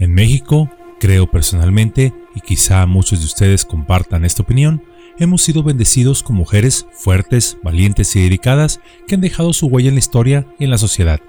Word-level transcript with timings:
En 0.00 0.14
México, 0.14 0.70
creo 0.98 1.30
personalmente, 1.30 2.14
y 2.34 2.40
quizá 2.40 2.86
muchos 2.86 3.20
de 3.20 3.26
ustedes 3.26 3.66
compartan 3.66 4.24
esta 4.24 4.42
opinión, 4.42 4.82
hemos 5.18 5.42
sido 5.42 5.62
bendecidos 5.62 6.22
con 6.22 6.36
mujeres 6.36 6.86
fuertes, 6.94 7.58
valientes 7.62 8.16
y 8.16 8.22
dedicadas 8.22 8.80
que 9.06 9.14
han 9.14 9.20
dejado 9.20 9.52
su 9.52 9.66
huella 9.66 9.90
en 9.90 9.96
la 9.96 9.98
historia 9.98 10.46
y 10.58 10.64
en 10.64 10.70
la 10.70 10.78
sociedad. 10.78 11.20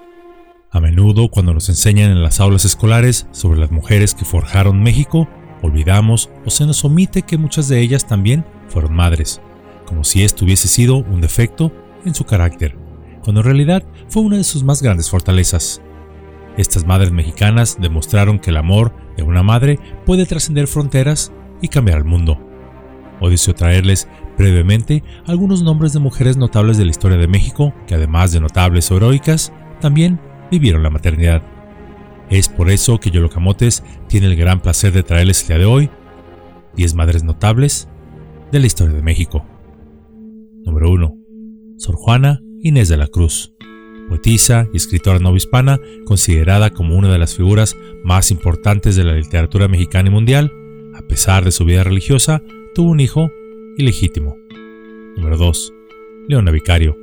A 0.70 0.80
menudo, 0.80 1.28
cuando 1.28 1.52
nos 1.52 1.68
enseñan 1.68 2.12
en 2.12 2.22
las 2.22 2.40
aulas 2.40 2.64
escolares 2.64 3.26
sobre 3.30 3.60
las 3.60 3.70
mujeres 3.70 4.14
que 4.14 4.24
forjaron 4.24 4.82
México, 4.82 5.28
olvidamos 5.60 6.30
o 6.46 6.50
se 6.50 6.64
nos 6.64 6.82
omite 6.82 7.20
que 7.22 7.36
muchas 7.36 7.68
de 7.68 7.78
ellas 7.78 8.06
también 8.06 8.42
fueron 8.68 8.94
madres, 8.94 9.42
como 9.84 10.02
si 10.02 10.24
esto 10.24 10.46
hubiese 10.46 10.68
sido 10.68 10.96
un 10.96 11.20
defecto 11.20 11.70
en 12.06 12.14
su 12.14 12.24
carácter, 12.24 12.78
cuando 13.22 13.42
en 13.42 13.46
realidad 13.48 13.84
fue 14.08 14.22
una 14.22 14.38
de 14.38 14.44
sus 14.44 14.64
más 14.64 14.80
grandes 14.80 15.10
fortalezas. 15.10 15.82
Estas 16.56 16.86
madres 16.86 17.12
mexicanas 17.12 17.78
demostraron 17.80 18.38
que 18.38 18.50
el 18.50 18.58
amor 18.58 18.94
de 19.16 19.22
una 19.22 19.42
madre 19.42 19.78
puede 20.04 20.26
trascender 20.26 20.66
fronteras 20.66 21.32
y 21.60 21.68
cambiar 21.68 21.98
el 21.98 22.04
mundo. 22.04 22.38
Hoy 23.20 23.30
deseo 23.30 23.54
traerles 23.54 24.08
brevemente 24.36 25.02
algunos 25.26 25.62
nombres 25.62 25.92
de 25.92 26.00
mujeres 26.00 26.36
notables 26.36 26.76
de 26.76 26.84
la 26.84 26.90
historia 26.90 27.18
de 27.18 27.28
México 27.28 27.72
que 27.86 27.94
además 27.94 28.32
de 28.32 28.40
notables 28.40 28.90
o 28.90 28.96
heroicas, 28.96 29.52
también 29.80 30.20
vivieron 30.50 30.82
la 30.82 30.90
maternidad. 30.90 31.42
Es 32.30 32.48
por 32.48 32.70
eso 32.70 32.98
que 32.98 33.10
Yolo 33.10 33.30
Camotes 33.30 33.82
tiene 34.08 34.26
el 34.26 34.36
gran 34.36 34.60
placer 34.60 34.92
de 34.92 35.02
traerles 35.02 35.42
el 35.42 35.48
día 35.48 35.58
de 35.58 35.64
hoy 35.64 35.90
10 36.76 36.94
madres 36.94 37.24
notables 37.24 37.88
de 38.50 38.60
la 38.60 38.66
historia 38.66 38.94
de 38.94 39.02
México. 39.02 39.44
Número 40.64 40.90
1. 40.90 41.14
Sor 41.78 41.96
Juana 41.96 42.40
Inés 42.60 42.88
de 42.88 42.96
la 42.96 43.08
Cruz, 43.08 43.54
poetisa 44.08 44.68
y 44.72 44.76
escritora 44.76 45.18
no 45.18 45.34
hispana, 45.36 45.80
considerada 46.04 46.70
como 46.70 46.96
una 46.96 47.12
de 47.12 47.18
las 47.18 47.36
figuras 47.36 47.76
más 48.04 48.30
importantes 48.30 48.96
de 48.96 49.04
la 49.04 49.14
literatura 49.14 49.68
mexicana 49.68 50.08
y 50.08 50.12
mundial, 50.12 50.52
a 50.94 51.02
pesar 51.02 51.44
de 51.44 51.52
su 51.52 51.64
vida 51.64 51.84
religiosa, 51.84 52.42
tuvo 52.74 52.90
un 52.90 53.00
hijo 53.00 53.30
ilegítimo. 53.76 54.36
Número 55.16 55.36
2. 55.36 55.72
Leona 56.28 56.50
Vicario. 56.50 56.96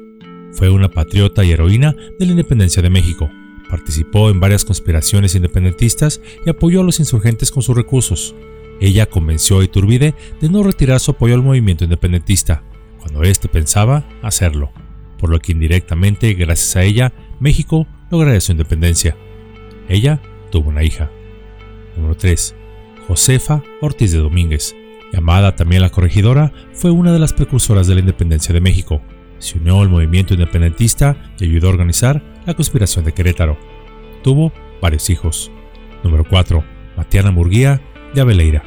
Fue 0.52 0.70
una 0.70 0.89
patriota 0.89 1.44
y 1.44 1.52
heroína 1.52 1.95
de 2.17 2.25
la 2.25 2.31
independencia 2.31 2.81
de 2.81 2.89
México. 2.89 3.30
Participó 3.70 4.30
en 4.30 4.39
varias 4.39 4.66
conspiraciones 4.66 5.36
independentistas 5.36 6.22
y 6.45 6.50
apoyó 6.50 6.81
a 6.81 6.83
los 6.83 7.00
insurgentes 7.00 7.52
con 7.52 7.61
sus 7.61 7.75
recursos. 7.75 8.36
Ella 8.81 9.05
convenció 9.05 9.59
a 9.59 9.64
Iturbide 9.64 10.16
de 10.42 10.50
no 10.50 10.64
retirar 10.64 11.00
su 11.00 11.11
apoyo 11.11 11.36
al 11.36 11.44
movimiento 11.44 11.83
independentista, 11.83 12.64
cuando 13.00 13.23
éste 13.23 13.47
pensaba 13.47 14.08
hacerlo, 14.22 14.72
por 15.20 15.30
lo 15.30 15.39
que 15.39 15.52
indirectamente, 15.52 16.34
gracias 16.34 16.75
a 16.75 16.84
ella, 16.84 17.14
México 17.39 17.88
lograría 18.09 18.42
su 18.42 18.53
independencia. 18.53 19.16
Ella 19.88 20.22
tuvo 20.52 20.70
una 20.70 20.84
hija. 20.84 21.11
Número 21.95 22.16
3. 22.16 22.56
Josefa 23.08 23.64
Ortiz 23.81 24.11
de 24.11 24.20
Domínguez. 24.20 24.76
Llamada 25.11 25.56
también 25.56 25.81
la 25.81 25.89
corregidora, 25.89 26.53
fue 26.73 26.92
una 26.92 27.11
de 27.11 27.20
las 27.20 27.34
precursoras 27.34 27.88
de 27.88 27.95
la 27.95 28.02
independencia 28.02 28.53
de 28.53 28.61
México. 28.61 29.02
Se 29.39 29.58
unió 29.58 29.81
al 29.81 29.89
movimiento 29.89 30.34
independentista 30.34 31.33
y 31.39 31.45
ayudó 31.45 31.67
a 31.67 31.72
organizar 31.72 32.23
la 32.45 32.54
conspiración 32.54 33.06
de 33.06 33.14
Querétaro. 33.14 33.58
Tuvo 34.23 34.54
varios 34.81 35.09
hijos. 35.09 35.52
Número 36.04 36.23
4. 36.23 36.64
Matiana 36.95 37.31
Murguía 37.31 37.81
de 38.14 38.22
Aveleira. 38.22 38.64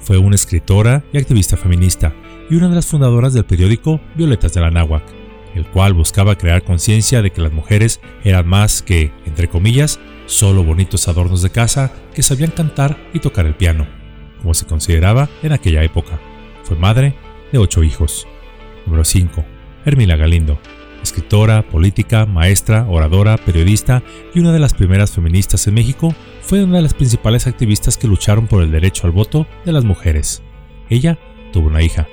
Fue 0.00 0.18
una 0.18 0.36
escritora 0.36 1.04
y 1.12 1.18
activista 1.18 1.56
feminista 1.56 2.14
y 2.50 2.54
una 2.54 2.68
de 2.68 2.74
las 2.76 2.86
fundadoras 2.86 3.32
del 3.32 3.44
periódico 3.44 4.00
Violetas 4.14 4.52
de 4.54 4.60
la 4.60 4.70
Náhuac, 4.70 5.02
el 5.56 5.66
cual 5.66 5.94
buscaba 5.94 6.36
crear 6.36 6.62
conciencia 6.62 7.22
de 7.22 7.30
que 7.30 7.40
las 7.40 7.52
mujeres 7.52 8.00
eran 8.24 8.46
más 8.46 8.82
que, 8.82 9.12
entre 9.24 9.48
comillas, 9.48 9.98
solo 10.26 10.62
bonitos 10.62 11.08
adornos 11.08 11.42
de 11.42 11.50
casa 11.50 11.92
que 12.14 12.22
sabían 12.22 12.50
cantar 12.50 12.96
y 13.12 13.20
tocar 13.20 13.46
el 13.46 13.54
piano, 13.54 13.86
como 14.40 14.54
se 14.54 14.66
consideraba 14.66 15.28
en 15.42 15.52
aquella 15.52 15.82
época. 15.82 16.20
Fue 16.64 16.76
madre 16.76 17.14
de 17.52 17.58
ocho 17.58 17.82
hijos. 17.82 18.26
Número 18.84 19.04
5. 19.04 19.44
Hermila 19.84 20.16
Galindo, 20.16 20.58
escritora, 21.02 21.62
política, 21.62 22.26
maestra, 22.26 22.86
oradora, 22.88 23.36
periodista 23.36 24.02
y 24.34 24.40
una 24.40 24.52
de 24.52 24.58
las 24.58 24.74
primeras 24.74 25.12
feministas 25.12 25.66
en 25.66 25.74
México, 25.74 26.14
fue 26.42 26.62
una 26.64 26.76
de 26.76 26.82
las 26.82 26.94
principales 26.94 27.46
activistas 27.46 27.96
que 27.96 28.08
lucharon 28.08 28.46
por 28.46 28.62
el 28.62 28.70
derecho 28.70 29.06
al 29.06 29.12
voto 29.12 29.46
de 29.64 29.72
las 29.72 29.84
mujeres. 29.84 30.42
Ella 30.90 31.18
tuvo 31.52 31.68
una 31.68 31.82
hija. 31.82 32.06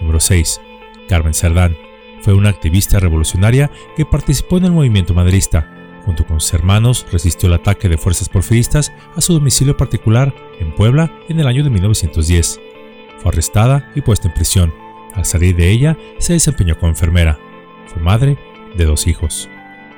Número 0.00 0.20
6. 0.20 0.60
Carmen 1.08 1.34
Cerdán. 1.34 1.87
Fue 2.22 2.34
una 2.34 2.48
activista 2.48 3.00
revolucionaria 3.00 3.70
que 3.96 4.04
participó 4.04 4.58
en 4.58 4.66
el 4.66 4.72
movimiento 4.72 5.14
madrista. 5.14 5.74
Junto 6.04 6.26
con 6.26 6.40
sus 6.40 6.54
hermanos, 6.54 7.06
resistió 7.12 7.48
el 7.48 7.54
ataque 7.54 7.88
de 7.88 7.98
fuerzas 7.98 8.28
porfiristas 8.28 8.92
a 9.14 9.20
su 9.20 9.34
domicilio 9.34 9.76
particular 9.76 10.34
en 10.58 10.74
Puebla 10.74 11.12
en 11.28 11.38
el 11.38 11.46
año 11.46 11.62
de 11.62 11.70
1910. 11.70 12.60
Fue 13.18 13.30
arrestada 13.30 13.90
y 13.94 14.00
puesta 14.00 14.28
en 14.28 14.34
prisión. 14.34 14.74
Al 15.14 15.24
salir 15.24 15.56
de 15.56 15.70
ella, 15.70 15.98
se 16.18 16.32
desempeñó 16.32 16.78
como 16.78 16.90
enfermera. 16.90 17.38
Fue 17.86 18.00
madre 18.02 18.38
de 18.76 18.84
dos 18.84 19.06
hijos. 19.06 19.48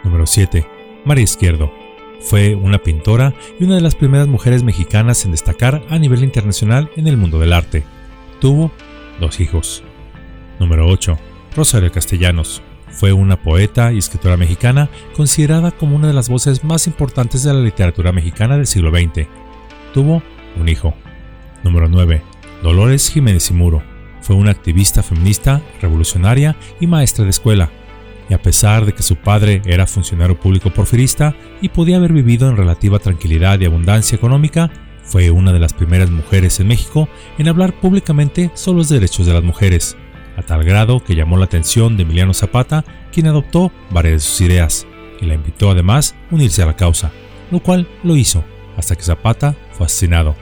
Número 0.03 0.27
7. 0.27 0.67
María 1.05 1.25
Izquierdo. 1.25 1.73
Fue 2.21 2.55
una 2.55 2.79
pintora 2.79 3.35
y 3.59 3.65
una 3.65 3.77
de 3.77 3.81
las 3.81 3.95
primeras 3.95 4.29
mujeres 4.29 4.63
mexicanas 4.63 5.25
en 5.25 5.31
destacar 5.31 5.83
a 5.89 5.99
nivel 5.99 6.23
internacional 6.23 6.91
en 6.97 7.07
el 7.07 7.17
mundo 7.17 7.39
del 7.39 7.53
arte. 7.53 7.85
Tuvo 8.41 8.71
dos 9.21 9.41
hijos. 9.41 9.83
Número 10.59 10.87
8. 10.87 11.19
Rosario 11.55 11.91
Castellanos. 11.93 12.63
Fue 12.91 13.13
una 13.13 13.41
poeta 13.41 13.93
y 13.93 13.99
escritora 13.99 14.37
mexicana 14.37 14.91
considerada 15.15 15.71
como 15.71 15.97
una 15.97 16.09
de 16.09 16.15
las 16.15 16.29
voces 16.29 16.65
más 16.65 16.87
importantes 16.87 17.43
de 17.43 17.55
la 17.55 17.61
literatura 17.61 18.13
mexicana 18.13 18.57
del 18.57 18.67
siglo 18.67 18.91
XX. 18.91 19.27
Tuvo 19.95 20.23
un 20.59 20.69
hijo. 20.69 20.95
Número 21.63 21.89
9. 21.89 22.23
Dolores 22.63 23.11
Jiménez 23.11 23.51
y 23.51 23.55
Muro. 23.55 23.83
Fue 24.21 24.37
una 24.37 24.51
activista 24.51 25.03
feminista, 25.03 25.63
revolucionaria 25.81 26.57
y 26.79 26.87
maestra 26.87 27.25
de 27.25 27.31
escuela. 27.31 27.71
Y 28.29 28.35
a 28.35 28.43
pesar 28.43 28.87
de 28.87 28.93
que 28.93 29.03
su 29.03 29.17
padre 29.17 29.63
era 29.65 29.87
funcionario 29.87 30.39
público 30.39 30.71
porfirista 30.71 31.35
y 31.61 31.69
podía 31.71 31.97
haber 31.97 32.13
vivido 32.13 32.49
en 32.49 32.57
relativa 32.57 32.99
tranquilidad 32.99 33.59
y 33.61 33.65
abundancia 33.65 34.17
económica, 34.17 34.71
fue 35.03 35.31
una 35.31 35.53
de 35.53 35.59
las 35.59 35.73
primeras 35.73 36.11
mujeres 36.11 36.61
en 36.61 36.69
México 36.69 37.09
en 37.39 37.49
hablar 37.49 37.81
públicamente 37.81 38.51
sobre 38.55 38.79
los 38.79 38.89
derechos 38.89 39.27
de 39.27 39.33
las 39.33 39.43
mujeres, 39.43 39.97
a 40.41 40.47
tal 40.47 40.65
grado 40.65 41.05
que 41.05 41.15
llamó 41.15 41.37
la 41.37 41.45
atención 41.45 41.97
de 41.97 42.03
Emiliano 42.03 42.35
Zapata, 42.35 42.85
quien 43.13 43.27
adoptó 43.27 43.71
varias 43.91 44.15
de 44.15 44.21
sus 44.21 44.41
ideas 44.41 44.87
y 45.21 45.27
la 45.27 45.35
invitó 45.35 45.71
además 45.71 46.17
a 46.31 46.35
unirse 46.35 46.63
a 46.63 46.67
la 46.67 46.77
causa, 46.77 47.13
lo 47.51 47.61
cual 47.61 47.87
lo 48.03 48.17
hizo 48.17 48.45
hasta 48.77 48.97
que 48.97 49.03
Zapata 49.03 49.55
fue 49.73 49.87
asesinado. 49.87 50.35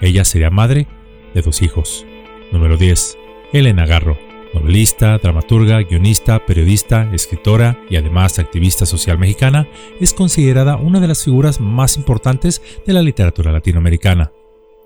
Ella 0.00 0.24
sería 0.24 0.50
madre 0.50 0.86
de 1.34 1.42
dos 1.42 1.62
hijos. 1.62 2.04
Número 2.52 2.76
10. 2.76 3.16
Elena 3.52 3.86
Garro, 3.86 4.18
novelista, 4.52 5.18
dramaturga, 5.18 5.82
guionista, 5.82 6.44
periodista, 6.44 7.08
escritora 7.12 7.78
y 7.88 7.96
además 7.96 8.38
activista 8.38 8.86
social 8.86 9.18
mexicana, 9.18 9.68
es 10.00 10.12
considerada 10.12 10.76
una 10.76 11.00
de 11.00 11.08
las 11.08 11.24
figuras 11.24 11.60
más 11.60 11.96
importantes 11.96 12.62
de 12.86 12.92
la 12.92 13.02
literatura 13.02 13.52
latinoamericana. 13.52 14.32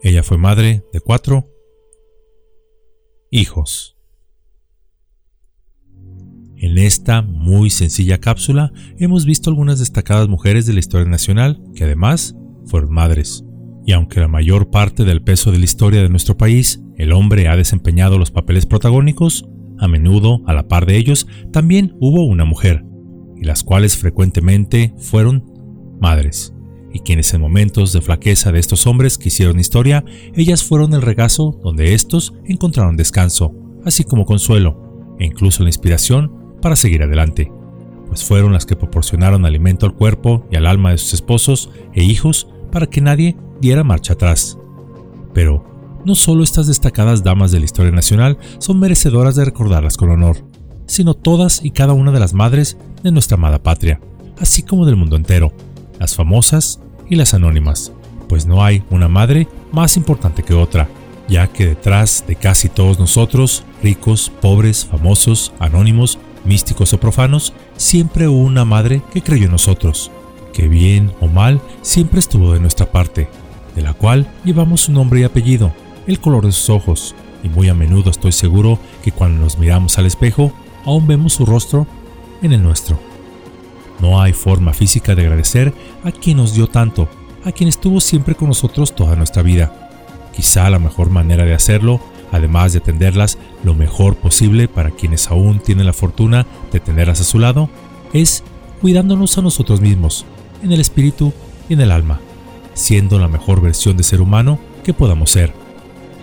Ella 0.03 0.23
fue 0.23 0.39
madre 0.39 0.85
de 0.93 1.01
cuatro 1.01 1.49
hijos. 3.31 3.98
En 6.61 6.77
esta 6.77 7.23
muy 7.23 7.71
sencilla 7.71 8.19
cápsula 8.19 8.73
hemos 8.99 9.25
visto 9.25 9.49
algunas 9.49 9.79
destacadas 9.79 10.29
mujeres 10.29 10.67
de 10.67 10.73
la 10.73 10.81
historia 10.81 11.09
nacional 11.09 11.63
que 11.77 11.85
además 11.85 12.35
fueron 12.67 12.93
madres. 12.93 13.45
Y 13.87 13.93
aunque 13.93 14.19
la 14.19 14.27
mayor 14.27 14.69
parte 14.69 15.05
del 15.05 15.23
peso 15.23 15.53
de 15.53 15.59
la 15.59 15.65
historia 15.65 16.03
de 16.03 16.09
nuestro 16.09 16.37
país, 16.37 16.83
el 16.97 17.13
hombre 17.13 17.47
ha 17.47 17.57
desempeñado 17.57 18.19
los 18.19 18.33
papeles 18.33 18.67
protagónicos, 18.67 19.49
a 19.79 19.87
menudo, 19.87 20.43
a 20.47 20.53
la 20.53 20.67
par 20.67 20.85
de 20.85 20.97
ellos, 20.97 21.29
también 21.53 21.97
hubo 22.01 22.25
una 22.25 22.45
mujer, 22.45 22.85
y 23.41 23.45
las 23.45 23.63
cuales 23.63 23.97
frecuentemente 23.97 24.93
fueron 24.99 25.45
madres, 26.01 26.53
y 26.93 26.99
quienes 26.99 27.33
en 27.35 27.41
momentos 27.41 27.93
de 27.93 28.01
flaqueza 28.01 28.51
de 28.51 28.59
estos 28.59 28.89
hombres 28.89 29.17
que 29.17 29.29
hicieron 29.29 29.61
historia, 29.61 30.05
ellas 30.35 30.65
fueron 30.65 30.93
el 30.93 31.03
regazo 31.03 31.59
donde 31.63 31.95
estos 31.95 32.35
encontraron 32.47 32.97
descanso, 32.97 33.55
así 33.85 34.03
como 34.03 34.25
consuelo, 34.25 35.17
e 35.21 35.25
incluso 35.25 35.63
la 35.63 35.69
inspiración 35.69 36.38
para 36.61 36.77
seguir 36.77 37.03
adelante, 37.03 37.53
pues 38.09 38.25
fueron 38.25 38.53
las 38.53 38.67
que 38.67 38.77
proporcionaron 38.77 39.45
alimento 39.45 39.87
al 39.87 39.95
cuerpo 39.95 40.47
y 40.51 40.57
al 40.57 40.67
alma 40.67 40.91
de 40.91 40.99
sus 40.99 41.15
esposos 41.15 41.71
e 41.95 42.03
hijos 42.03 42.49
para 42.73 42.87
que 42.87 43.01
nadie 43.01 43.37
diera 43.61 43.85
marcha 43.85 44.15
atrás. 44.15 44.59
Pero 45.35 46.01
no 46.05 46.15
solo 46.15 46.43
estas 46.43 46.67
destacadas 46.67 47.23
damas 47.23 47.51
de 47.51 47.59
la 47.59 47.65
historia 47.65 47.93
nacional 47.93 48.39
son 48.59 48.79
merecedoras 48.79 49.37
de 49.37 49.45
recordarlas 49.45 49.97
con 49.97 50.11
honor, 50.11 50.39
sino 50.87 51.15
todas 51.15 51.65
y 51.65 51.71
cada 51.71 51.93
una 51.93 52.13
de 52.13 52.21
las 52.21 52.35
madres 52.35 52.79
de 53.03 53.13
nuestra 53.13 53.37
amada 53.37 53.63
patria, 53.63 54.01
así 54.41 54.63
como 54.63 54.87
del 54.87 54.97
mundo 54.97 55.17
entero, 55.17 55.53
las 55.99 56.17
famosas 56.17 56.81
y 57.09 57.17
las 57.17 57.35
anónimas, 57.35 57.93
pues 58.29 58.47
no 58.47 58.65
hay 58.65 58.83
una 58.91 59.09
madre 59.09 59.49
más 59.73 59.97
importante 59.97 60.43
que 60.43 60.55
otra, 60.55 60.89
ya 61.29 61.47
que 61.49 61.67
detrás 61.67 62.25
de 62.27 62.37
casi 62.37 62.69
todos 62.69 62.99
nosotros, 62.99 63.65
ricos, 63.83 64.33
pobres, 64.41 64.87
famosos, 64.87 65.53
anónimos, 65.59 66.19
místicos 66.49 66.93
o 66.95 66.99
profanos, 66.99 67.53
siempre 67.77 68.27
hubo 68.27 68.39
una 68.39 68.65
madre 68.65 69.03
que 69.13 69.23
creyó 69.23 69.45
en 69.45 69.53
nosotros, 69.53 70.11
que 70.53 70.67
bien 70.67 71.13
o 71.21 71.29
mal 71.29 71.61
siempre 71.83 72.19
estuvo 72.19 72.55
de 72.55 72.61
nuestra 72.61 72.91
parte, 72.91 73.29
de 73.77 73.83
la 73.83 73.93
cual 73.93 74.33
llevamos 74.45 74.81
su 74.81 74.93
nombre 74.93 75.21
y 75.21 75.25
apellido, 75.25 75.73
el 76.07 76.19
color 76.19 76.47
de 76.47 76.53
sus 76.53 76.71
ojos, 76.71 77.15
y 77.45 77.49
muy 77.49 77.69
a 77.69 77.75
menudo 77.75 78.11
estoy 78.11 78.33
seguro 78.33 78.79
que 79.05 79.13
cuando 79.13 79.45
nos 79.45 79.59
miramos 79.59 79.99
al 79.99 80.07
espejo, 80.07 80.53
aún 80.85 81.07
vemos 81.07 81.35
su 81.35 81.47
rostro 81.47 81.87
en 82.43 82.53
el 82.53 82.63
nuestro. 82.63 82.99
No 84.01 84.21
hay 84.21 84.33
forma 84.33 84.73
física 84.73 85.15
de 85.15 85.23
agradecer 85.23 85.75
a 86.03 86.11
quien 86.13 86.39
nos 86.39 86.55
dio 86.55 86.67
tanto, 86.67 87.09
a 87.45 87.53
quien 87.53 87.69
estuvo 87.69 88.01
siempre 88.01 88.35
con 88.35 88.49
nosotros 88.49 88.95
toda 88.95 89.17
nuestra 89.17 89.43
vida. 89.43 89.91
Quizá 90.35 90.71
la 90.71 90.79
mejor 90.79 91.11
manera 91.11 91.45
de 91.45 91.55
hacerlo, 91.55 92.01
además 92.33 92.73
de 92.73 92.79
atenderlas 92.79 93.39
lo 93.65 93.75
mejor 93.75 94.17
posible 94.17 94.69
para 94.69 94.91
quienes 94.91 95.29
aún 95.31 95.61
tienen 95.61 95.87
la 95.87 95.93
fortuna 95.93 96.47
de 96.73 96.81
tenerlas 96.81 97.21
a 97.21 97.25
su 97.25 97.39
lado, 97.39 97.69
es 98.13 98.45
cuidándonos 98.81 99.37
a 99.39 99.43
nosotros 99.43 99.81
mismos, 99.81 100.25
en 100.63 100.73
el 100.73 100.81
espíritu 100.81 101.33
y 101.69 101.75
en 101.75 101.81
el 101.81 101.91
alma, 101.91 102.21
siendo 102.75 103.19
la 103.19 103.29
mejor 103.29 103.61
versión 103.61 103.97
de 103.97 104.05
ser 104.05 104.21
humano 104.21 104.59
que 104.85 104.95
podamos 104.95 105.31
ser. 105.31 105.53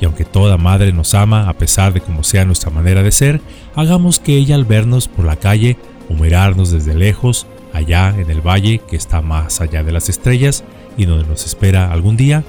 Y 0.01 0.05
aunque 0.05 0.25
toda 0.25 0.57
madre 0.57 0.91
nos 0.91 1.13
ama 1.13 1.49
a 1.49 1.53
pesar 1.53 1.93
de 1.93 2.01
como 2.01 2.23
sea 2.23 2.45
nuestra 2.45 2.69
manera 2.69 3.01
de 3.01 3.11
ser, 3.11 3.41
hagamos 3.75 4.19
que 4.19 4.35
ella 4.35 4.55
al 4.55 4.65
vernos 4.65 5.07
por 5.07 5.25
la 5.25 5.37
calle 5.37 5.77
o 6.09 6.13
mirarnos 6.13 6.71
desde 6.71 6.95
lejos, 6.95 7.47
allá 7.73 8.13
en 8.17 8.29
el 8.29 8.41
valle 8.41 8.79
que 8.89 8.95
está 8.95 9.21
más 9.21 9.61
allá 9.61 9.83
de 9.83 9.91
las 9.91 10.09
estrellas 10.09 10.63
y 10.97 11.05
donde 11.05 11.27
nos 11.27 11.45
espera 11.45 11.91
algún 11.91 12.17
día, 12.17 12.43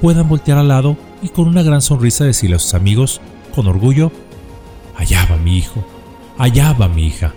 puedan 0.00 0.28
voltear 0.28 0.58
al 0.58 0.68
lado 0.68 0.96
y 1.22 1.28
con 1.28 1.48
una 1.48 1.62
gran 1.62 1.80
sonrisa 1.80 2.24
decirle 2.24 2.56
a 2.56 2.58
sus 2.58 2.74
amigos, 2.74 3.20
con 3.54 3.66
orgullo, 3.66 4.10
allá 4.96 5.26
va 5.30 5.36
mi 5.36 5.56
hijo, 5.56 5.84
allá 6.36 6.72
va 6.72 6.88
mi 6.88 7.06
hija. 7.06 7.32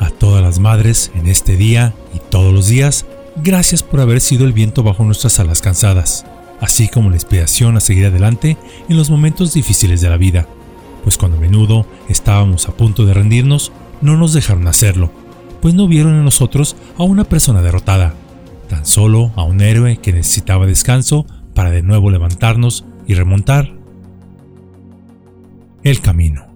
A 0.00 0.10
todas 0.10 0.42
las 0.42 0.58
madres 0.58 1.12
en 1.14 1.28
este 1.28 1.56
día 1.56 1.94
y 2.14 2.18
todos 2.18 2.52
los 2.52 2.66
días, 2.66 3.06
gracias 3.36 3.82
por 3.82 4.00
haber 4.00 4.20
sido 4.20 4.44
el 4.44 4.52
viento 4.52 4.82
bajo 4.82 5.04
nuestras 5.04 5.38
alas 5.38 5.60
cansadas, 5.60 6.24
así 6.60 6.88
como 6.88 7.10
la 7.10 7.16
inspiración 7.16 7.76
a 7.76 7.80
seguir 7.80 8.06
adelante 8.06 8.56
en 8.88 8.96
los 8.96 9.10
momentos 9.10 9.52
difíciles 9.52 10.00
de 10.00 10.10
la 10.10 10.16
vida, 10.16 10.48
pues 11.04 11.18
cuando 11.18 11.36
a 11.36 11.40
menudo 11.40 11.86
estábamos 12.08 12.68
a 12.68 12.72
punto 12.76 13.04
de 13.04 13.14
rendirnos, 13.14 13.70
no 14.00 14.16
nos 14.16 14.32
dejaron 14.32 14.66
hacerlo, 14.66 15.10
pues 15.60 15.74
no 15.74 15.86
vieron 15.86 16.14
en 16.14 16.24
nosotros 16.24 16.76
a 16.98 17.04
una 17.04 17.24
persona 17.24 17.62
derrotada, 17.62 18.14
tan 18.68 18.86
solo 18.86 19.30
a 19.36 19.44
un 19.44 19.60
héroe 19.60 19.98
que 19.98 20.12
necesitaba 20.12 20.66
descanso 20.66 21.26
para 21.54 21.70
de 21.70 21.82
nuevo 21.82 22.10
levantarnos 22.10 22.84
y 23.06 23.14
remontar 23.14 23.70
el 25.82 26.00
camino. 26.00 26.53